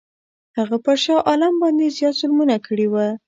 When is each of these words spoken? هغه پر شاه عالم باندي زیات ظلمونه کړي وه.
هغه 0.57 0.77
پر 0.85 0.95
شاه 1.03 1.21
عالم 1.29 1.53
باندي 1.61 1.87
زیات 1.97 2.15
ظلمونه 2.21 2.55
کړي 2.65 2.87
وه. 2.93 3.05